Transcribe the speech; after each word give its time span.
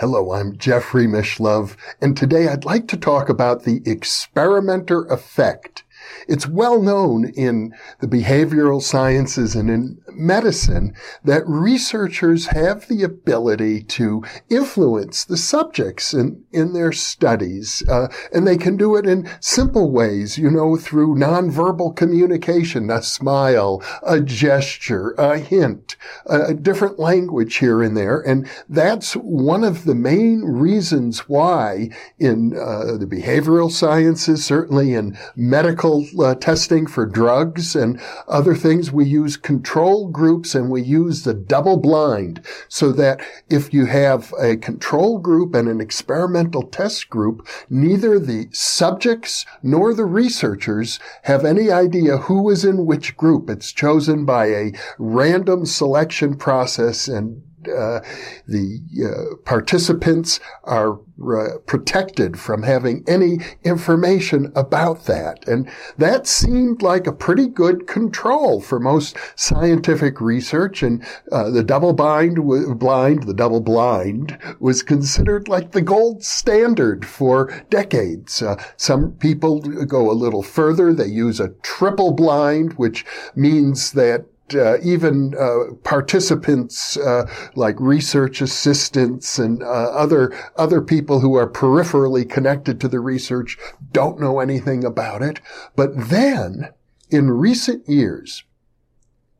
Hello, 0.00 0.32
I'm 0.32 0.56
Jeffrey 0.56 1.06
Mishlove, 1.06 1.76
and 2.00 2.16
today 2.16 2.48
I'd 2.48 2.64
like 2.64 2.88
to 2.88 2.96
talk 2.96 3.28
about 3.28 3.64
the 3.64 3.82
experimenter 3.84 5.04
effect 5.04 5.84
it's 6.28 6.46
well 6.46 6.80
known 6.82 7.30
in 7.30 7.74
the 8.00 8.06
behavioral 8.06 8.82
sciences 8.82 9.54
and 9.54 9.70
in 9.70 10.00
medicine 10.12 10.94
that 11.24 11.46
researchers 11.46 12.46
have 12.46 12.86
the 12.88 13.02
ability 13.02 13.82
to 13.82 14.22
influence 14.48 15.24
the 15.24 15.36
subjects 15.36 16.14
in, 16.14 16.44
in 16.52 16.72
their 16.72 16.92
studies. 16.92 17.82
Uh, 17.88 18.08
and 18.32 18.46
they 18.46 18.56
can 18.56 18.76
do 18.76 18.96
it 18.96 19.06
in 19.06 19.28
simple 19.40 19.90
ways, 19.90 20.38
you 20.38 20.50
know, 20.50 20.76
through 20.76 21.16
nonverbal 21.16 21.94
communication, 21.96 22.90
a 22.90 23.02
smile, 23.02 23.82
a 24.02 24.20
gesture, 24.20 25.10
a 25.18 25.38
hint, 25.38 25.96
a 26.26 26.54
different 26.54 26.98
language 26.98 27.56
here 27.56 27.82
and 27.82 27.96
there. 27.96 28.20
And 28.20 28.48
that's 28.68 29.14
one 29.14 29.64
of 29.64 29.84
the 29.84 29.94
main 29.94 30.42
reasons 30.42 31.28
why 31.28 31.90
in 32.18 32.56
uh, 32.56 32.96
the 32.96 33.06
behavioral 33.06 33.70
sciences, 33.70 34.44
certainly 34.44 34.94
in 34.94 35.18
medical 35.36 35.89
uh, 36.18 36.34
testing 36.36 36.86
for 36.86 37.06
drugs 37.06 37.74
and 37.74 38.00
other 38.28 38.54
things. 38.54 38.92
We 38.92 39.04
use 39.04 39.36
control 39.36 40.08
groups 40.08 40.54
and 40.54 40.70
we 40.70 40.82
use 40.82 41.22
the 41.22 41.34
double 41.34 41.76
blind 41.76 42.44
so 42.68 42.92
that 42.92 43.20
if 43.48 43.74
you 43.74 43.86
have 43.86 44.32
a 44.40 44.56
control 44.56 45.18
group 45.18 45.54
and 45.54 45.68
an 45.68 45.80
experimental 45.80 46.62
test 46.62 47.10
group, 47.10 47.46
neither 47.68 48.18
the 48.18 48.48
subjects 48.52 49.46
nor 49.62 49.94
the 49.94 50.04
researchers 50.04 50.98
have 51.24 51.44
any 51.44 51.70
idea 51.70 52.16
who 52.16 52.48
is 52.50 52.64
in 52.64 52.86
which 52.86 53.16
group. 53.16 53.50
It's 53.50 53.72
chosen 53.72 54.24
by 54.24 54.46
a 54.46 54.72
random 54.98 55.66
selection 55.66 56.36
process 56.36 57.08
and 57.08 57.42
uh, 57.68 58.00
the 58.46 58.80
uh, 59.04 59.36
participants 59.44 60.40
are 60.64 60.98
uh, 61.20 61.58
protected 61.66 62.38
from 62.38 62.62
having 62.62 63.04
any 63.06 63.38
information 63.62 64.50
about 64.54 65.04
that. 65.04 65.46
And 65.46 65.68
that 65.98 66.26
seemed 66.26 66.82
like 66.82 67.06
a 67.06 67.12
pretty 67.12 67.46
good 67.46 67.86
control 67.86 68.60
for 68.60 68.80
most 68.80 69.16
scientific 69.36 70.20
research. 70.20 70.82
And 70.82 71.04
uh, 71.30 71.50
the 71.50 71.62
double 71.62 71.92
blind, 71.92 72.38
blind, 72.78 73.24
the 73.24 73.34
double 73.34 73.60
blind 73.60 74.38
was 74.60 74.82
considered 74.82 75.48
like 75.48 75.72
the 75.72 75.82
gold 75.82 76.24
standard 76.24 77.04
for 77.04 77.52
decades. 77.68 78.40
Uh, 78.42 78.62
some 78.76 79.12
people 79.12 79.60
go 79.60 80.10
a 80.10 80.12
little 80.12 80.42
further. 80.42 80.94
They 80.94 81.06
use 81.06 81.40
a 81.40 81.50
triple 81.62 82.12
blind, 82.12 82.74
which 82.74 83.04
means 83.34 83.92
that 83.92 84.24
uh, 84.54 84.78
even 84.82 85.34
uh, 85.38 85.74
participants 85.84 86.96
uh, 86.96 87.30
like 87.54 87.78
research 87.78 88.40
assistants 88.40 89.38
and 89.38 89.62
uh, 89.62 89.66
other 89.66 90.32
other 90.56 90.80
people 90.80 91.20
who 91.20 91.34
are 91.34 91.50
peripherally 91.50 92.28
connected 92.28 92.80
to 92.80 92.88
the 92.88 93.00
research 93.00 93.58
don't 93.92 94.20
know 94.20 94.40
anything 94.40 94.84
about 94.84 95.22
it. 95.22 95.40
But 95.76 96.08
then, 96.08 96.70
in 97.10 97.30
recent 97.30 97.88
years, 97.88 98.44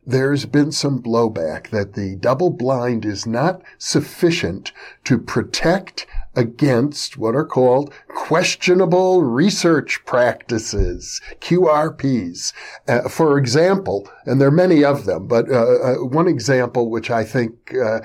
there's 0.06 0.46
been 0.46 0.72
some 0.72 1.02
blowback 1.02 1.68
that 1.70 1.94
the 1.94 2.16
double 2.16 2.50
blind 2.50 3.04
is 3.04 3.26
not 3.26 3.62
sufficient 3.78 4.72
to 5.04 5.18
protect 5.18 6.06
against 6.34 7.16
what 7.16 7.34
are 7.34 7.44
called 7.44 7.92
questionable 8.08 9.22
research 9.22 10.04
practices, 10.04 11.20
QRPs. 11.40 12.52
Uh, 12.86 13.08
for 13.08 13.36
example, 13.36 14.08
and 14.24 14.40
there 14.40 14.48
are 14.48 14.52
many 14.52 14.84
of 14.84 15.04
them, 15.06 15.26
but 15.26 15.50
uh, 15.50 15.54
uh, 15.54 15.94
one 15.96 16.28
example 16.28 16.88
which 16.88 17.10
I 17.10 17.24
think 17.24 17.74
uh, 17.74 18.00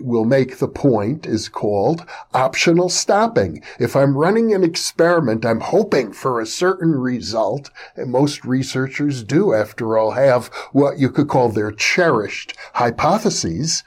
will 0.00 0.24
make 0.24 0.58
the 0.58 0.68
point 0.68 1.26
is 1.26 1.48
called 1.48 2.06
optional 2.32 2.88
stopping. 2.88 3.62
If 3.80 3.96
I'm 3.96 4.16
running 4.16 4.54
an 4.54 4.62
experiment, 4.62 5.44
I'm 5.44 5.60
hoping 5.60 6.12
for 6.12 6.40
a 6.40 6.46
certain 6.46 6.92
result, 6.92 7.70
and 7.96 8.10
most 8.10 8.44
researchers 8.44 9.24
do, 9.24 9.52
after 9.52 9.98
all, 9.98 10.12
have 10.12 10.46
what 10.72 10.98
you 10.98 11.10
could 11.10 11.28
call 11.28 11.48
their 11.48 11.72
cherished 11.72 12.54
hypotheses 12.74 13.82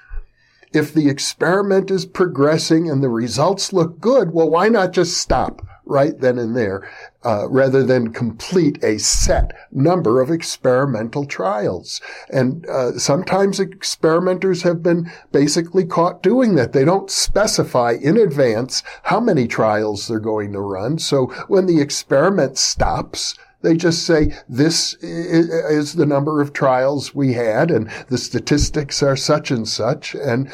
if 0.73 0.93
the 0.93 1.09
experiment 1.09 1.89
is 1.89 2.05
progressing 2.05 2.89
and 2.89 3.03
the 3.03 3.09
results 3.09 3.73
look 3.73 3.99
good, 3.99 4.31
well, 4.31 4.49
why 4.49 4.69
not 4.69 4.93
just 4.93 5.17
stop 5.17 5.61
right 5.89 6.19
then 6.19 6.37
and 6.37 6.55
there, 6.55 6.87
uh, 7.25 7.49
rather 7.49 7.83
than 7.83 8.13
complete 8.13 8.81
a 8.83 8.97
set 8.99 9.51
number 9.71 10.21
of 10.21 10.29
experimental 10.29 11.25
trials. 11.25 11.99
And 12.29 12.65
uh, 12.67 12.97
sometimes 12.99 13.59
experimenters 13.59 14.61
have 14.61 14.83
been 14.83 15.11
basically 15.31 15.85
caught 15.85 16.21
doing 16.21 16.55
that. 16.55 16.73
They 16.73 16.85
don't 16.85 17.09
specify 17.09 17.95
in 17.99 18.17
advance 18.17 18.83
how 19.03 19.19
many 19.19 19.47
trials 19.47 20.07
they're 20.07 20.19
going 20.19 20.53
to 20.53 20.61
run. 20.61 20.99
So 20.99 21.25
when 21.47 21.65
the 21.65 21.81
experiment 21.81 22.57
stops, 22.57 23.35
they 23.61 23.75
just 23.75 24.03
say, 24.03 24.33
this 24.47 24.93
is 25.01 25.95
the 25.95 26.05
number 26.05 26.41
of 26.41 26.53
trials 26.53 27.13
we 27.13 27.33
had 27.33 27.71
and 27.71 27.89
the 28.07 28.17
statistics 28.17 29.03
are 29.03 29.15
such 29.15 29.51
and 29.51 29.67
such. 29.67 30.15
And 30.15 30.51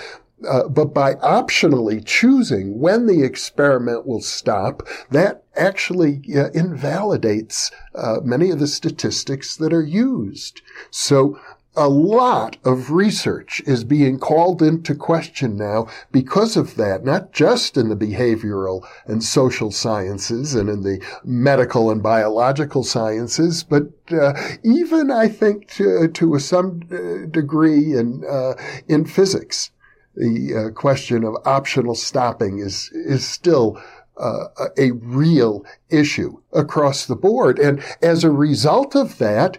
uh, 0.48 0.68
but 0.68 0.94
by 0.94 1.16
optionally 1.16 2.04
choosing 2.04 2.80
when 2.80 3.08
the 3.08 3.24
experiment 3.24 4.06
will 4.06 4.22
stop, 4.22 4.84
that 5.10 5.44
actually 5.56 6.22
uh, 6.36 6.50
invalidates 6.52 7.72
uh, 7.96 8.18
many 8.24 8.52
of 8.52 8.60
the 8.60 8.68
statistics 8.68 9.56
that 9.56 9.74
are 9.74 9.84
used. 9.84 10.62
So 10.92 11.40
a 11.78 11.90
lot 11.90 12.58
of 12.64 12.92
research 12.92 13.62
is 13.66 13.84
being 13.84 14.20
called 14.20 14.62
into 14.62 14.96
question 14.96 15.58
now 15.58 15.88
because 16.12 16.56
of 16.56 16.76
that, 16.76 17.04
not 17.04 17.32
just 17.32 17.78
in 17.78 17.90
the 17.90 17.96
behavioral 17.96 18.86
and 19.06 19.24
social 19.24 19.72
sciences 19.72 20.56
and 20.56 20.70
in 20.70 20.84
the 20.84 21.04
medical 21.24 21.92
and 21.92 22.02
biological 22.02 22.84
sciences, 22.84 23.64
but 23.64 23.90
uh, 24.12 24.34
even 24.64 25.12
I 25.12 25.28
think 25.28 25.68
to, 25.72 26.08
to 26.08 26.40
some 26.40 26.82
uh, 26.92 27.28
degree 27.30 27.94
in 27.94 28.24
uh, 28.30 28.54
in 28.88 29.06
physics. 29.06 29.72
The 30.16 30.70
uh, 30.70 30.74
question 30.74 31.26
of 31.26 31.36
optional 31.46 31.94
stopping 31.94 32.60
is 32.60 32.90
is 32.94 33.28
still 33.28 33.82
uh, 34.18 34.46
a 34.78 34.92
real 34.92 35.66
issue 35.90 36.38
across 36.54 37.06
the 37.06 37.18
board, 37.18 37.60
and 37.60 37.84
as 38.02 38.24
a 38.24 38.32
result 38.32 38.96
of 38.96 39.18
that 39.18 39.58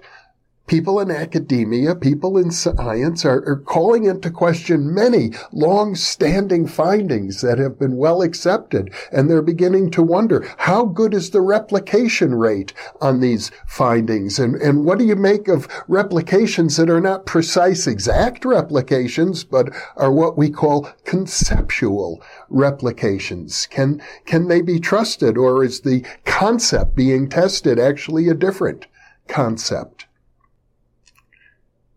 people 0.66 0.98
in 0.98 1.10
academia, 1.10 1.94
people 1.94 2.36
in 2.36 2.50
science 2.50 3.24
are, 3.24 3.44
are, 3.46 3.56
calling 3.56 4.04
into 4.04 4.30
question 4.30 4.92
many 4.92 5.30
long-standing 5.52 6.66
findings 6.66 7.40
that 7.40 7.58
have 7.58 7.78
been 7.78 7.96
well 7.96 8.22
accepted. 8.22 8.92
And 9.12 9.30
they're 9.30 9.42
beginning 9.42 9.90
to 9.92 10.02
wonder, 10.02 10.46
how 10.58 10.84
good 10.84 11.14
is 11.14 11.30
the 11.30 11.40
replication 11.40 12.34
rate 12.34 12.72
on 13.00 13.20
these 13.20 13.50
findings? 13.66 14.38
And, 14.38 14.56
and 14.56 14.84
what 14.84 14.98
do 14.98 15.04
you 15.04 15.16
make 15.16 15.48
of 15.48 15.68
replications 15.88 16.76
that 16.76 16.90
are 16.90 17.00
not 17.00 17.26
precise, 17.26 17.86
exact 17.86 18.44
replications, 18.44 19.44
but 19.44 19.68
are 19.96 20.12
what 20.12 20.36
we 20.36 20.50
call 20.50 20.90
conceptual 21.04 22.20
replications? 22.48 23.66
Can, 23.66 24.02
can 24.24 24.48
they 24.48 24.62
be 24.62 24.80
trusted 24.80 25.38
or 25.38 25.64
is 25.64 25.80
the 25.80 26.04
concept 26.24 26.94
being 26.96 27.28
tested 27.28 27.78
actually 27.78 28.28
a 28.28 28.34
different 28.34 28.86
concept? 29.28 29.95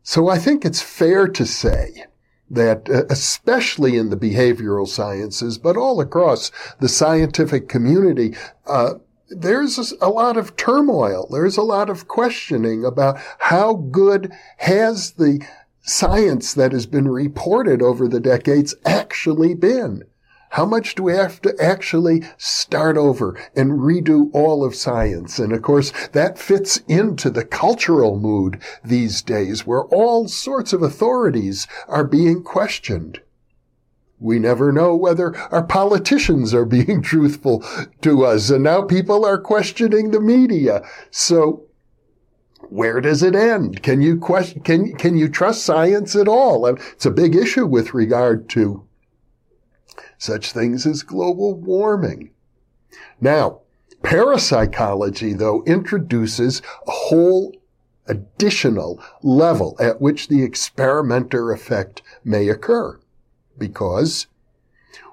So 0.09 0.27
I 0.27 0.39
think 0.39 0.65
it's 0.65 0.81
fair 0.81 1.27
to 1.27 1.45
say 1.45 2.03
that 2.49 2.89
uh, 2.89 3.03
especially 3.11 3.95
in 3.95 4.09
the 4.09 4.17
behavioral 4.17 4.87
sciences, 4.87 5.59
but 5.59 5.77
all 5.77 6.01
across 6.01 6.49
the 6.79 6.89
scientific 6.89 7.69
community, 7.69 8.35
uh, 8.65 8.95
there's 9.29 9.93
a 10.01 10.09
lot 10.09 10.35
of 10.35 10.55
turmoil. 10.55 11.27
There's 11.29 11.57
a 11.57 11.61
lot 11.61 11.91
of 11.91 12.07
questioning 12.07 12.83
about 12.83 13.19
how 13.37 13.75
good 13.75 14.33
has 14.57 15.11
the 15.11 15.45
science 15.83 16.55
that 16.55 16.71
has 16.71 16.87
been 16.87 17.07
reported 17.07 17.83
over 17.83 18.07
the 18.07 18.19
decades 18.19 18.73
actually 18.87 19.53
been. 19.53 20.05
How 20.53 20.65
much 20.65 20.95
do 20.95 21.03
we 21.03 21.13
have 21.13 21.41
to 21.43 21.55
actually 21.61 22.23
start 22.37 22.97
over 22.97 23.37
and 23.55 23.73
redo 23.73 24.31
all 24.33 24.63
of 24.65 24.73
science? 24.73 25.37
And 25.37 25.53
of 25.53 25.61
course, 25.61 25.93
that 26.13 26.39
fits 26.39 26.77
into 26.87 27.29
the 27.29 27.45
cultural 27.45 28.19
mood 28.19 28.59
these 28.83 29.21
days 29.21 29.67
where 29.67 29.83
all 29.83 30.27
sorts 30.27 30.73
of 30.73 30.81
authorities 30.81 31.67
are 31.87 32.03
being 32.03 32.43
questioned. 32.43 33.21
We 34.19 34.39
never 34.39 34.71
know 34.71 34.95
whether 34.95 35.37
our 35.51 35.63
politicians 35.63 36.53
are 36.53 36.65
being 36.65 37.01
truthful 37.03 37.63
to 38.01 38.25
us. 38.25 38.49
And 38.49 38.63
now 38.63 38.81
people 38.81 39.25
are 39.25 39.39
questioning 39.39 40.09
the 40.09 40.19
media. 40.19 40.81
So 41.11 41.67
where 42.69 43.01
does 43.01 43.21
it 43.21 43.35
end? 43.35 43.83
Can 43.83 44.01
you 44.01 44.17
question, 44.17 44.61
can, 44.61 44.95
can 44.95 45.15
you 45.15 45.29
trust 45.29 45.63
science 45.63 46.15
at 46.15 46.27
all? 46.27 46.65
It's 46.65 47.05
a 47.05 47.11
big 47.11 47.35
issue 47.35 47.67
with 47.67 47.93
regard 47.93 48.49
to 48.49 48.88
such 50.19 50.51
things 50.51 50.85
as 50.85 51.01
global 51.01 51.55
warming. 51.55 52.29
Now, 53.19 53.61
parapsychology, 54.03 55.33
though, 55.33 55.63
introduces 55.65 56.61
a 56.85 56.91
whole 56.91 57.55
additional 58.05 59.01
level 59.23 59.75
at 59.79 60.01
which 60.01 60.27
the 60.27 60.43
experimenter 60.43 61.51
effect 61.51 62.01
may 62.23 62.49
occur 62.49 62.99
because 63.57 64.27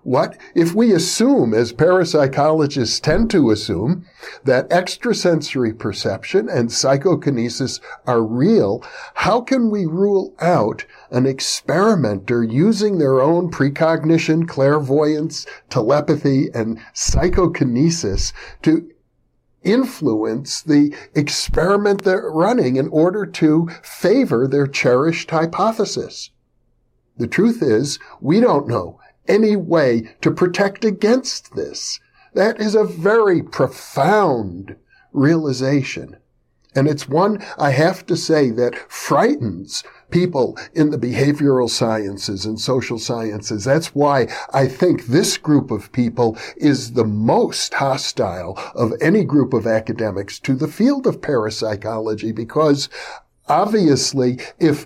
What 0.06 0.38
if 0.54 0.72
we 0.72 0.92
assume, 0.92 1.52
as 1.52 1.72
parapsychologists 1.72 3.00
tend 3.00 3.28
to 3.30 3.50
assume, 3.50 4.06
that 4.44 4.70
extrasensory 4.70 5.72
perception 5.72 6.48
and 6.48 6.70
psychokinesis 6.70 7.80
are 8.06 8.22
real? 8.22 8.84
How 9.14 9.40
can 9.40 9.68
we 9.68 9.84
rule 9.84 10.32
out 10.38 10.86
an 11.10 11.26
experimenter 11.26 12.44
using 12.44 12.98
their 12.98 13.20
own 13.20 13.50
precognition, 13.50 14.46
clairvoyance, 14.46 15.44
telepathy, 15.70 16.50
and 16.54 16.78
psychokinesis 16.94 18.32
to 18.62 18.88
influence 19.64 20.62
the 20.62 20.94
experiment 21.16 22.04
they're 22.04 22.30
running 22.30 22.76
in 22.76 22.86
order 22.90 23.26
to 23.26 23.68
favor 23.82 24.46
their 24.46 24.68
cherished 24.68 25.32
hypothesis? 25.32 26.30
The 27.16 27.26
truth 27.26 27.60
is, 27.60 27.98
we 28.20 28.38
don't 28.38 28.68
know 28.68 29.00
any 29.28 29.56
way 29.56 30.14
to 30.20 30.30
protect 30.30 30.84
against 30.84 31.54
this. 31.54 32.00
That 32.34 32.60
is 32.60 32.74
a 32.74 32.84
very 32.84 33.42
profound 33.42 34.76
realization. 35.12 36.16
And 36.74 36.86
it's 36.86 37.08
one 37.08 37.42
I 37.56 37.70
have 37.70 38.04
to 38.06 38.16
say 38.16 38.50
that 38.50 38.76
frightens 38.92 39.82
people 40.10 40.58
in 40.74 40.90
the 40.90 40.98
behavioral 40.98 41.70
sciences 41.70 42.44
and 42.44 42.60
social 42.60 42.98
sciences. 42.98 43.64
That's 43.64 43.94
why 43.94 44.28
I 44.52 44.68
think 44.68 45.06
this 45.06 45.38
group 45.38 45.70
of 45.70 45.90
people 45.92 46.36
is 46.56 46.92
the 46.92 47.06
most 47.06 47.72
hostile 47.72 48.58
of 48.74 48.92
any 49.00 49.24
group 49.24 49.54
of 49.54 49.66
academics 49.66 50.38
to 50.40 50.54
the 50.54 50.68
field 50.68 51.06
of 51.06 51.22
parapsychology 51.22 52.32
because 52.32 52.90
obviously 53.48 54.38
if 54.58 54.84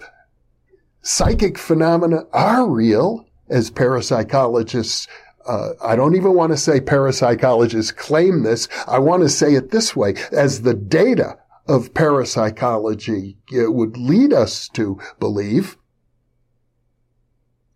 psychic 1.03 1.59
phenomena 1.59 2.25
are 2.33 2.69
real, 2.69 3.27
as 3.51 3.71
parapsychologists 3.71 5.07
uh, 5.47 5.71
I 5.83 5.97
don't 5.97 6.17
even 6.17 6.35
want 6.35 6.53
to 6.53 6.59
say 6.59 6.81
parapsychologists 6.81 7.97
claim 7.97 8.43
this. 8.43 8.69
I 8.87 8.99
want 8.99 9.23
to 9.23 9.29
say 9.29 9.55
it 9.55 9.71
this 9.71 9.97
way. 9.97 10.15
As 10.33 10.63
the 10.63 10.75
data 10.75 11.39
of 11.67 11.95
parapsychology 11.95 13.37
uh, 13.55 13.73
would 13.73 13.97
lead 13.97 14.33
us 14.33 14.69
to 14.75 15.01
believe, 15.19 15.77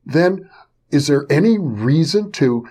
then 0.05 0.51
is 0.91 1.07
there 1.07 1.27
any 1.31 1.59
reason 1.59 2.31
to 2.33 2.69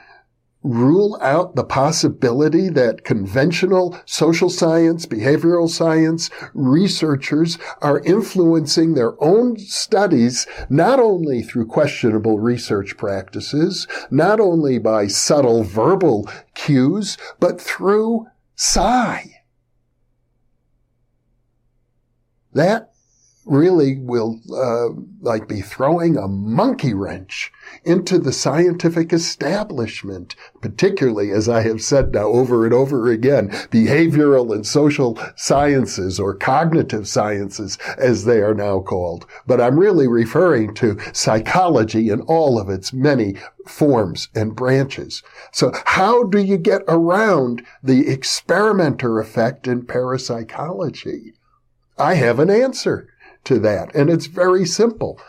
rule 0.64 1.18
out 1.22 1.56
the 1.56 1.64
possibility 1.64 2.70
that 2.70 3.04
conventional 3.04 3.98
social 4.06 4.50
science, 4.50 5.06
behavioral 5.06 5.70
science 5.70 6.30
researchers 6.54 7.58
are 7.82 8.00
influencing 8.02 8.94
their 8.94 9.22
own 9.22 9.58
studies 9.58 10.48
not 10.70 11.00
only 11.00 11.42
through 11.42 11.68
questionable 11.68 12.40
research 12.40 12.98
practices, 12.98 13.88
not 14.10 14.40
only 14.40 14.80
by 14.80 15.08
subtle 15.08 15.64
verbal 15.64 16.30
cues, 16.56 17.18
but 17.40 17.60
through 17.60 18.26
psi. 18.56 19.30
That 22.54 22.93
really 23.46 23.98
will 23.98 24.40
uh, 24.54 24.90
like 25.22 25.48
be 25.48 25.62
throwing 25.62 26.18
a 26.18 26.28
monkey 26.28 26.94
wrench 26.94 27.52
into 27.84 28.18
the 28.18 28.32
scientific 28.32 29.12
establishment, 29.12 30.36
particularly 30.62 31.32
as 31.32 31.50
I 31.50 31.62
have 31.62 31.82
said 31.82 32.14
now 32.14 32.28
over 32.28 32.66
and 32.66 32.74
over 32.74 33.10
again, 33.12 33.50
behavioral 33.50 34.54
and 34.54 34.66
social 34.66 35.20
sciences 35.36 36.20
or 36.20 36.36
cognitive 36.36 37.08
sciences 37.08 37.78
as 37.98 38.26
they 38.26 38.40
are 38.42 38.54
now 38.54 38.80
called. 38.80 39.26
But 39.46 39.60
I'm 39.60 39.80
really 39.80 40.08
referring 40.08 40.74
to 40.76 40.98
psychology 41.14 42.10
in 42.10 42.22
all 42.22 42.60
of 42.60 42.70
its 42.70 42.94
many 42.94 43.36
forms 43.68 44.30
and 44.36 44.56
branches. 44.56 45.24
So 45.52 45.74
how 45.86 46.24
do 46.24 46.40
you 46.40 46.58
get 46.58 46.84
around 46.88 47.64
the 47.82 48.08
experimenter 48.10 49.20
effect 49.20 49.68
in 49.68 49.86
parapsychology? 49.86 51.34
I 51.98 52.16
have 52.16 52.40
an 52.40 52.50
answer 52.50 53.08
to 53.46 53.60
that. 53.60 53.94
And 53.96 54.10
it's 54.10 54.28
very 54.28 54.66
simple. 54.66 55.20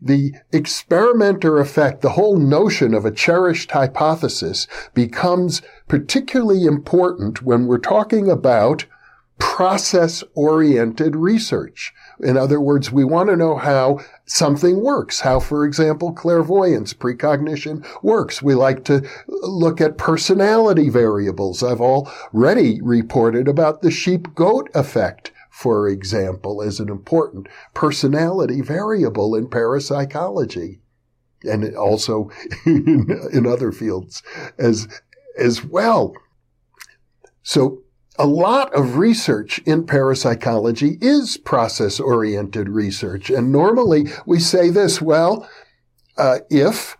The 0.00 0.32
experimenter 0.52 1.58
effect, 1.58 2.00
the 2.00 2.10
whole 2.10 2.38
notion 2.38 2.94
of 2.94 3.04
a 3.04 3.10
cherished 3.10 3.72
hypothesis 3.72 4.66
becomes 4.94 5.60
particularly 5.88 6.64
important 6.64 7.42
when 7.42 7.66
we're 7.66 7.78
talking 7.78 8.30
about 8.30 8.86
process-oriented 9.38 11.16
research. 11.16 11.92
In 12.22 12.36
other 12.36 12.60
words, 12.60 12.92
we 12.92 13.04
want 13.04 13.30
to 13.30 13.36
know 13.36 13.56
how 13.56 14.00
something 14.26 14.82
works, 14.82 15.20
how, 15.20 15.40
for 15.40 15.64
example, 15.64 16.12
clairvoyance, 16.12 16.92
precognition 16.92 17.84
works. 18.02 18.42
We 18.42 18.54
like 18.54 18.84
to 18.84 19.06
look 19.28 19.80
at 19.80 19.96
personality 19.96 20.90
variables. 20.90 21.62
I've 21.62 21.80
already 21.80 22.82
reported 22.82 23.48
about 23.48 23.80
the 23.80 23.90
sheep-goat 23.90 24.68
effect 24.74 25.32
for 25.50 25.88
example, 25.88 26.62
as 26.62 26.80
an 26.80 26.88
important 26.88 27.48
personality 27.74 28.60
variable 28.60 29.34
in 29.34 29.48
parapsychology 29.48 30.80
and 31.42 31.74
also 31.76 32.30
in, 32.66 33.10
in 33.32 33.46
other 33.46 33.72
fields 33.72 34.22
as, 34.58 34.88
as 35.36 35.64
well. 35.64 36.14
So 37.42 37.82
a 38.18 38.26
lot 38.26 38.72
of 38.74 38.96
research 38.96 39.58
in 39.60 39.86
parapsychology 39.86 40.98
is 41.00 41.36
process 41.38 41.98
oriented 41.98 42.68
research. 42.68 43.30
And 43.30 43.50
normally 43.50 44.06
we 44.26 44.38
say 44.38 44.70
this, 44.70 45.00
well, 45.00 45.48
uh, 46.16 46.40
if 46.50 46.96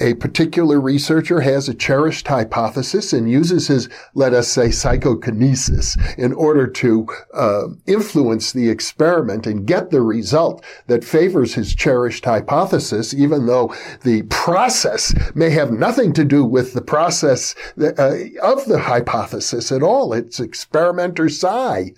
a 0.00 0.14
particular 0.14 0.80
researcher 0.80 1.40
has 1.40 1.68
a 1.68 1.74
cherished 1.74 2.26
hypothesis 2.26 3.12
and 3.12 3.30
uses 3.30 3.68
his, 3.68 3.88
let 4.14 4.34
us 4.34 4.48
say, 4.48 4.70
psychokinesis 4.70 5.96
in 6.18 6.32
order 6.32 6.66
to 6.66 7.06
uh, 7.32 7.68
influence 7.86 8.52
the 8.52 8.68
experiment 8.68 9.46
and 9.46 9.66
get 9.66 9.90
the 9.90 10.02
result 10.02 10.64
that 10.88 11.04
favors 11.04 11.54
his 11.54 11.74
cherished 11.74 12.24
hypothesis, 12.24 13.14
even 13.14 13.46
though 13.46 13.72
the 14.02 14.22
process 14.30 15.14
may 15.34 15.50
have 15.50 15.70
nothing 15.70 16.12
to 16.12 16.24
do 16.24 16.44
with 16.44 16.74
the 16.74 16.82
process 16.82 17.54
uh, 17.80 18.16
of 18.42 18.64
the 18.66 18.80
hypothesis 18.80 19.70
at 19.70 19.82
all. 19.82 20.12
It's 20.12 20.40
experimenter 20.40 21.28
psi. 21.28 21.92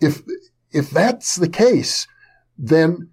If, 0.00 0.22
if 0.70 0.90
that's 0.90 1.36
the 1.36 1.50
case, 1.50 2.06
then 2.56 3.11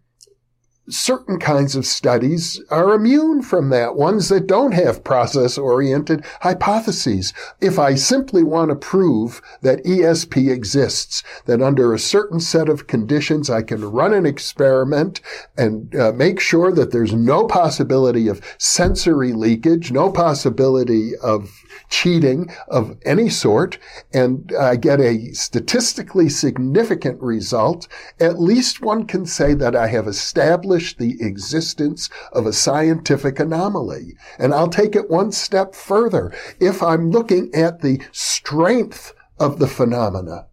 certain 0.90 1.40
kinds 1.40 1.76
of 1.76 1.86
studies 1.86 2.62
are 2.70 2.94
immune 2.94 3.42
from 3.42 3.70
that, 3.70 3.96
ones 3.96 4.30
that 4.30 4.48
don't 4.48 4.74
have 4.74 5.04
process-oriented 5.04 6.26
hypotheses. 6.42 7.34
If 7.62 7.78
I 7.78 7.96
simply 7.96 8.44
want 8.44 8.70
to 8.70 8.76
prove 8.76 9.42
that 9.62 9.84
ESP 9.84 10.52
exists, 10.52 11.24
that 11.46 11.62
under 11.62 11.94
a 11.94 12.00
certain 12.00 12.40
set 12.40 12.70
of 12.70 12.88
conditions 12.88 13.50
I 13.50 13.62
can 13.62 13.84
run 13.84 14.14
an 14.14 14.26
experiment 14.26 15.22
and 15.58 15.96
uh, 15.96 16.12
make 16.14 16.40
sure 16.40 16.72
that 16.72 16.92
there's 16.92 17.14
no 17.14 17.46
possibility 17.46 18.28
of 18.28 18.42
sensory 18.58 19.34
leakage, 19.34 19.92
no 19.92 20.12
possibility 20.12 21.12
of 21.18 21.50
cheating 21.90 22.50
of 22.68 22.98
any 23.06 23.30
sort 23.30 23.78
and 24.14 24.54
uh, 24.54 24.76
get 24.76 25.00
a 25.00 25.32
statistically 25.34 26.30
significant 26.30 27.22
result, 27.22 27.88
at 28.20 28.40
least 28.40 28.82
one 28.82 29.06
can 29.06 29.26
say 29.26 29.54
that 29.54 29.76
I 29.76 29.88
have 29.88 30.08
established 30.08 30.79
the 30.98 31.18
existence 31.22 32.10
of 32.32 32.46
a 32.46 32.54
scientific 32.54 33.40
anomaly. 33.40 34.16
And 34.38 34.54
I'll 34.54 34.70
take 34.70 34.96
it 34.96 35.10
one 35.10 35.32
step 35.32 35.76
further. 35.76 36.34
If 36.60 36.82
I'm 36.82 37.12
looking 37.12 37.54
at 37.54 37.82
the 37.82 38.02
strength 38.12 39.14
of 39.40 39.60
the 39.60 39.68
phenomena, 39.68 40.48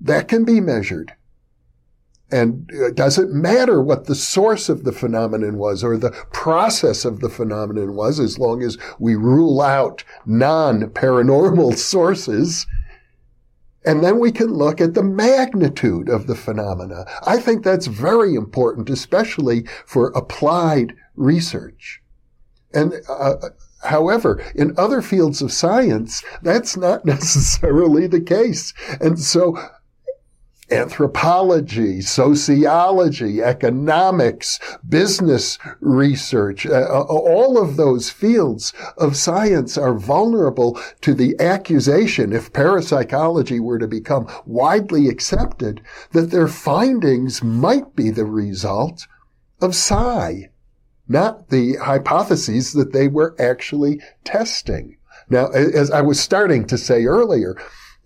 that 0.00 0.28
can 0.28 0.44
be 0.44 0.60
measured. 0.60 1.14
And 2.32 2.70
uh, 2.72 2.86
it 2.86 2.94
doesn't 2.94 3.32
matter 3.32 3.82
what 3.82 4.06
the 4.06 4.14
source 4.14 4.68
of 4.68 4.84
the 4.84 4.92
phenomenon 4.92 5.58
was 5.58 5.82
or 5.82 5.96
the 5.96 6.12
process 6.32 7.04
of 7.04 7.20
the 7.20 7.28
phenomenon 7.28 7.94
was, 7.94 8.20
as 8.20 8.38
long 8.38 8.62
as 8.62 8.78
we 8.98 9.16
rule 9.16 9.60
out 9.60 10.04
non-paranormal 10.26 11.76
sources. 11.76 12.66
And 13.84 14.04
then 14.04 14.18
we 14.18 14.30
can 14.30 14.52
look 14.52 14.80
at 14.80 14.94
the 14.94 15.02
magnitude 15.02 16.08
of 16.08 16.26
the 16.26 16.34
phenomena. 16.34 17.06
I 17.26 17.38
think 17.38 17.64
that's 17.64 17.86
very 17.86 18.34
important, 18.34 18.90
especially 18.90 19.66
for 19.86 20.08
applied 20.08 20.94
research. 21.16 22.02
And 22.74 22.94
uh, 23.08 23.36
However, 23.82 24.42
in 24.54 24.74
other 24.76 25.00
fields 25.00 25.40
of 25.40 25.52
science, 25.52 26.22
that's 26.42 26.76
not 26.76 27.04
necessarily 27.06 28.06
the 28.06 28.20
case. 28.20 28.74
And 29.00 29.18
so 29.18 29.58
anthropology, 30.70 32.00
sociology, 32.00 33.42
economics, 33.42 34.58
business 34.88 35.58
research, 35.80 36.66
uh, 36.66 36.70
uh, 36.70 37.02
all 37.02 37.62
of 37.62 37.76
those 37.76 38.10
fields 38.10 38.72
of 38.96 39.16
science 39.16 39.76
are 39.76 39.94
vulnerable 39.94 40.80
to 41.00 41.14
the 41.14 41.34
accusation, 41.40 42.32
if 42.32 42.52
parapsychology 42.52 43.60
were 43.60 43.78
to 43.78 43.88
become 43.88 44.28
widely 44.46 45.08
accepted, 45.08 45.80
that 46.12 46.30
their 46.30 46.48
findings 46.48 47.42
might 47.42 47.94
be 47.96 48.10
the 48.10 48.24
result 48.24 49.06
of 49.60 49.74
psi 49.74 50.50
not 51.10 51.48
the 51.48 51.74
hypotheses 51.74 52.72
that 52.72 52.92
they 52.92 53.08
were 53.08 53.34
actually 53.40 54.00
testing. 54.22 54.96
Now, 55.28 55.48
as 55.48 55.90
I 55.90 56.02
was 56.02 56.20
starting 56.20 56.66
to 56.68 56.78
say 56.78 57.04
earlier, 57.04 57.56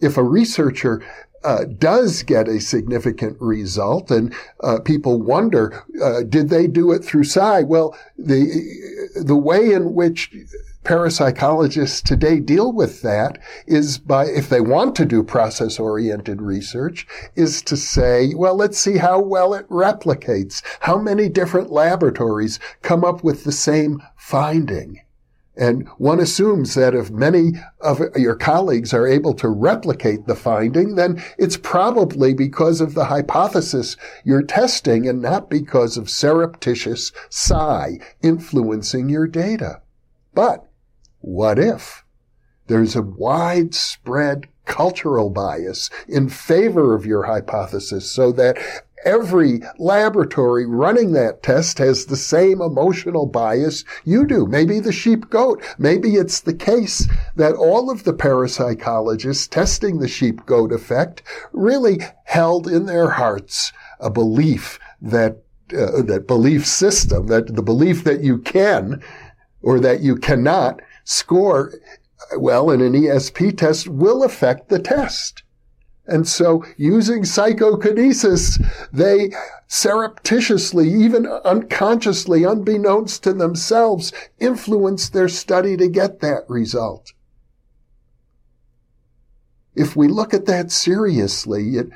if 0.05 0.17
a 0.17 0.23
researcher 0.23 1.03
uh, 1.45 1.65
does 1.79 2.23
get 2.23 2.49
a 2.49 2.61
significant 2.61 3.37
result, 3.41 4.11
and 4.11 4.35
uh, 4.61 4.81
people 4.81 5.21
wonder, 5.21 5.85
uh, 6.03 6.23
did 6.23 6.49
they 6.49 6.67
do 6.67 6.91
it 6.93 7.05
through 7.05 7.25
psi? 7.25 7.63
Well, 7.63 7.97
the 8.17 8.63
the 9.15 9.37
way 9.37 9.73
in 9.73 9.93
which 9.93 10.33
parapsychologists 10.85 12.03
today 12.03 12.39
deal 12.41 12.73
with 12.73 13.03
that 13.03 13.39
is 13.67 13.99
by, 13.99 14.27
if 14.27 14.49
they 14.49 14.61
want 14.61 14.95
to 14.97 15.05
do 15.05 15.23
process 15.23 15.79
oriented 15.79 16.43
research, 16.43 17.07
is 17.37 17.63
to 17.63 17.77
say, 17.77 18.33
well, 18.35 18.55
let's 18.55 18.79
see 18.79 18.99
how 18.99 19.21
well 19.21 19.55
it 19.55 19.69
replicates. 19.69 20.63
How 20.81 20.99
many 20.99 21.29
different 21.29 21.71
laboratories 21.71 22.61
come 22.83 23.05
up 23.05 23.25
with 23.25 23.45
the 23.45 23.53
same 23.53 24.03
finding? 24.17 25.01
And 25.57 25.89
one 25.99 26.19
assumes 26.19 26.75
that 26.75 26.95
if 26.95 27.11
many 27.11 27.53
of 27.81 28.01
your 28.17 28.35
colleagues 28.35 28.93
are 28.93 29.07
able 29.07 29.35
to 29.35 29.49
replicate 29.49 30.27
the 30.27 30.35
finding, 30.35 30.97
then 30.97 31.23
it's 31.39 31.57
probably 31.57 32.35
because 32.35 32.81
of 32.81 32.95
the 32.95 33.05
hypothesis 33.05 33.97
you're 34.25 34.43
testing 34.43 35.09
and 35.09 35.23
not 35.23 35.49
because 35.49 35.97
of 35.97 36.11
surreptitious 36.11 37.13
psi 37.31 37.99
influencing 38.23 39.09
your 39.09 39.29
data. 39.29 39.81
But 40.35 40.69
what 41.21 41.59
if 41.59 42.05
there's 42.67 42.97
a 42.97 43.03
widespread 43.03 44.49
cultural 44.65 45.31
bias 45.31 45.91
in 46.09 46.29
favor 46.29 46.95
of 46.95 47.07
your 47.07 47.25
hypothesis 47.25 48.11
so 48.11 48.33
that 48.33 48.59
every 49.05 49.61
laboratory 49.79 50.67
running 50.67 51.13
that 51.13 51.43
test 51.43 51.79
has 51.79 52.07
the 52.07 52.17
same 52.17 52.61
emotional 52.61 53.27
bias 53.27 53.85
you 54.05 54.27
do. 54.27 54.47
Maybe 54.47 54.81
the 54.81 54.93
sheep 54.93 55.31
goat. 55.31 55.63
Maybe 55.79 56.15
it's 56.15 56.41
the 56.41 56.55
case 56.55 57.09
that 57.37 57.55
all 57.55 57.91
of 57.91 58.05
the 58.05 58.15
parapsychologists 58.15 59.49
testing 59.49 59.99
the 59.99 60.09
sheep 60.09 60.45
goat 60.47 60.73
effect 60.73 61.23
really 61.53 62.01
held 62.25 62.67
in 62.67 62.87
their 62.87 63.11
hearts 63.11 63.73
a 64.01 64.11
belief 64.11 64.79
that 65.01 65.39
uh, 65.73 66.03
that 66.03 66.27
belief 66.27 66.67
system, 66.67 67.27
that 67.29 67.55
the 67.55 67.63
belief 67.63 68.05
that 68.05 68.23
you 68.23 68.39
can 68.39 69.03
or 69.63 69.81
that 69.81 70.01
you 70.01 70.15
cannot 70.15 70.81
score 71.05 71.73
well 72.37 72.71
in 72.71 72.81
an 72.81 72.93
ESP 72.93 73.57
test 73.57 73.89
will 73.89 74.23
affect 74.23 74.69
the 74.69 74.79
test. 74.79 75.44
And 76.07 76.29
so 76.29 76.65
using 76.77 77.25
psychokinesis, 77.25 78.59
they 78.93 79.31
surreptitiously, 79.69 80.89
even 80.89 81.27
unconsciously, 81.27 82.45
unbeknownst 82.45 83.23
to 83.25 83.33
themselves, 83.33 84.13
influence 84.39 85.09
their 85.09 85.29
study 85.29 85.77
to 85.79 85.89
get 85.89 86.21
that 86.21 86.45
result. 86.49 87.13
If 89.75 89.97
we 89.97 90.07
look 90.07 90.35
at 90.35 90.47
that 90.47 90.71
seriously, 90.71 91.77
it 91.77 91.89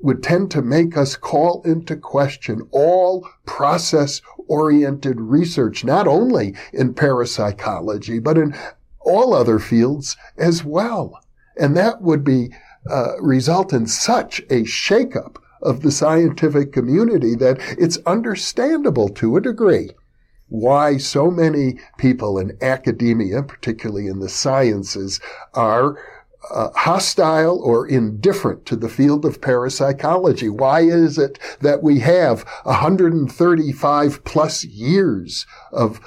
would 0.00 0.22
tend 0.22 0.50
to 0.50 0.60
make 0.60 0.96
us 0.96 1.16
call 1.16 1.62
into 1.62 1.96
question 1.96 2.68
all 2.72 3.26
process 3.46 4.20
oriented 4.48 5.18
research, 5.20 5.84
not 5.84 6.06
only 6.06 6.54
in 6.72 6.92
parapsychology, 6.92 8.18
but 8.18 8.36
in 8.36 8.54
all 9.00 9.32
other 9.32 9.58
fields 9.58 10.16
as 10.36 10.64
well. 10.64 11.20
And 11.56 11.76
that 11.76 12.02
would 12.02 12.24
be 12.24 12.52
uh, 12.90 13.20
result 13.20 13.72
in 13.72 13.86
such 13.86 14.40
a 14.50 14.62
shakeup 14.62 15.36
of 15.62 15.80
the 15.80 15.90
scientific 15.90 16.72
community 16.72 17.34
that 17.34 17.58
it's 17.78 17.98
understandable 18.06 19.08
to 19.08 19.36
a 19.36 19.40
degree 19.40 19.90
why 20.48 20.96
so 20.96 21.30
many 21.30 21.78
people 21.98 22.38
in 22.38 22.56
academia, 22.62 23.42
particularly 23.42 24.06
in 24.06 24.20
the 24.20 24.28
sciences, 24.28 25.20
are 25.54 25.98
uh, 26.50 26.68
hostile 26.76 27.60
or 27.62 27.88
indifferent 27.88 28.66
to 28.66 28.76
the 28.76 28.88
field 28.88 29.24
of 29.24 29.40
parapsychology. 29.40 30.48
Why 30.48 30.80
is 30.80 31.18
it 31.18 31.38
that 31.60 31.82
we 31.82 32.00
have 32.00 32.42
135 32.64 34.24
plus 34.24 34.64
years 34.64 35.46
of 35.72 36.00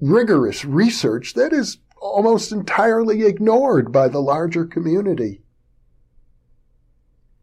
rigorous 0.00 0.64
research 0.64 1.34
that 1.34 1.52
is 1.52 1.78
almost 2.00 2.50
entirely 2.50 3.24
ignored 3.24 3.92
by 3.92 4.08
the 4.08 4.22
larger 4.22 4.64
community? 4.64 5.41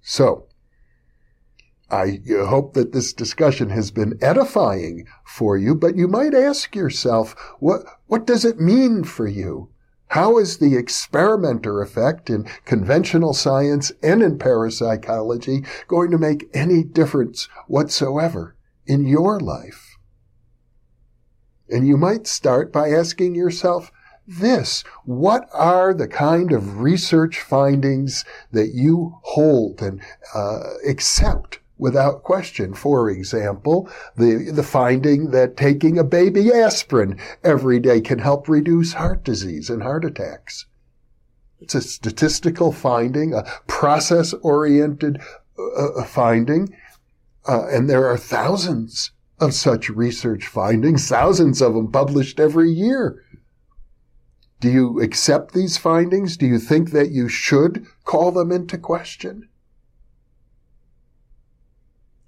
So, 0.02 0.48
I 1.92 2.22
uh, 2.32 2.46
hope 2.46 2.74
that 2.76 2.92
this 2.92 3.14
discussion 3.14 3.70
has 3.70 3.90
been 3.90 4.18
edifying 4.22 5.08
for 5.26 5.58
you, 5.58 5.74
but 5.74 5.96
you 5.96 6.08
might 6.08 6.34
ask 6.34 6.76
yourself, 6.76 7.36
what, 7.60 7.82
what 8.08 8.28
does 8.28 8.46
it 8.46 8.60
mean 8.60 9.04
for 9.04 9.28
you? 9.28 9.70
How 10.10 10.38
is 10.38 10.58
the 10.58 10.76
experimenter 10.76 11.82
effect 11.82 12.30
in 12.30 12.48
conventional 12.66 13.34
science 13.34 13.92
and 14.02 14.22
in 14.24 14.40
parapsychology 14.40 15.64
going 15.88 16.10
to 16.12 16.18
make 16.18 16.50
any 16.54 16.84
difference 16.84 17.48
whatsoever 17.68 18.56
in 18.86 19.06
your 19.06 19.40
life? 19.40 19.98
And 21.70 21.88
you 21.88 21.98
might 21.98 22.26
start 22.26 22.74
by 22.74 22.90
asking 22.90 23.36
yourself, 23.36 23.92
this. 24.30 24.84
What 25.06 25.50
are 25.54 25.94
the 25.94 26.08
kind 26.08 26.52
of 26.52 26.80
research 26.80 27.40
findings 27.40 28.26
that 28.52 28.74
you 28.74 29.18
hold 29.24 29.82
and 29.82 30.02
uh, 30.36 30.60
accept 30.88 31.60
without 31.78 32.24
question? 32.24 32.74
For 32.74 33.10
example, 33.10 33.90
the, 34.16 34.52
the 34.54 34.64
finding 34.64 35.32
that 35.32 35.58
taking 35.58 35.98
a 35.98 36.04
baby 36.04 36.52
aspirin 36.54 37.20
every 37.44 37.80
day 37.80 38.02
can 38.02 38.20
help 38.20 38.48
reduce 38.48 38.94
heart 38.94 39.24
disease 39.24 39.70
and 39.70 39.82
heart 39.82 40.06
attacks. 40.06 40.66
It's 41.60 41.76
a 41.76 41.82
statistical 41.82 42.72
finding, 42.72 43.34
a 43.34 43.44
process 43.68 44.34
oriented 44.42 45.20
uh, 45.58 45.86
uh, 45.88 46.04
finding, 46.06 46.74
uh, 47.48 47.68
and 47.68 47.90
there 47.90 48.08
are 48.08 48.18
thousands 48.18 49.12
of 49.40 49.54
such 49.54 49.90
research 49.90 50.48
findings, 50.48 51.08
thousands 51.08 51.62
of 51.62 51.74
them 51.74 51.92
published 51.92 52.40
every 52.40 52.72
year. 52.72 53.24
Do 54.60 54.70
you 54.70 55.02
accept 55.02 55.54
these 55.54 55.78
findings? 55.78 56.36
Do 56.36 56.46
you 56.46 56.60
think 56.60 56.92
that 56.92 57.12
you 57.12 57.30
should 57.30 57.86
call 58.04 58.32
them 58.32 58.52
into 58.52 58.78
question? 58.78 59.48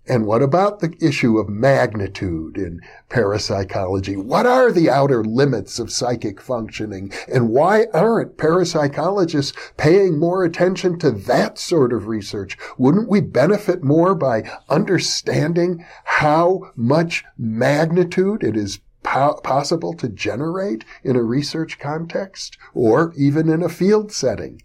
And 0.07 0.25
what 0.25 0.41
about 0.41 0.79
the 0.79 0.95
issue 0.99 1.37
of 1.37 1.47
magnitude 1.47 2.57
in 2.57 2.81
parapsychology? 3.09 4.17
What 4.17 4.45
are 4.45 4.71
the 4.71 4.89
outer 4.89 5.23
limits 5.23 5.77
of 5.77 5.91
psychic 5.91 6.41
functioning? 6.41 7.13
And 7.31 7.49
why 7.49 7.85
aren't 7.93 8.37
parapsychologists 8.37 9.55
paying 9.77 10.17
more 10.17 10.43
attention 10.43 10.97
to 10.99 11.11
that 11.11 11.59
sort 11.59 11.93
of 11.93 12.07
research? 12.07 12.57
Wouldn't 12.77 13.09
we 13.09 13.21
benefit 13.21 13.83
more 13.83 14.15
by 14.15 14.49
understanding 14.69 15.85
how 16.03 16.71
much 16.75 17.23
magnitude 17.37 18.43
it 18.43 18.57
is 18.57 18.79
po- 19.03 19.39
possible 19.43 19.93
to 19.95 20.09
generate 20.09 20.83
in 21.03 21.15
a 21.15 21.23
research 21.23 21.79
context 21.79 22.57
or 22.73 23.13
even 23.17 23.49
in 23.49 23.63
a 23.63 23.69
field 23.69 24.11
setting. 24.11 24.61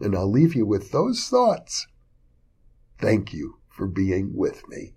And 0.00 0.16
I'll 0.16 0.30
leave 0.30 0.54
you 0.54 0.66
with 0.66 0.90
those 0.90 1.28
thoughts. 1.28 1.86
Thank 2.98 3.32
you 3.32 3.58
for 3.68 3.86
being 3.86 4.34
with 4.34 4.68
me. 4.68 4.94